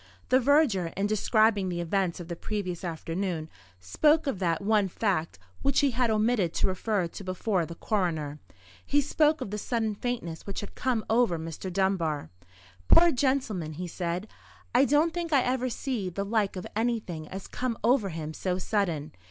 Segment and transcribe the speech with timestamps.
[0.29, 5.37] The verger, in describing the events of the previous afternoon, spoke of that one fact
[5.61, 8.39] which he had omitted to refer to before the coroner.
[8.83, 11.71] He spoke of the sudden faintness which had come over Mr.
[11.71, 12.31] Dunbar.
[12.87, 14.27] "Poor gentleman!" he said,
[14.73, 18.57] "I don't think I ever see the like of anything as come over him so
[18.57, 19.11] sudden.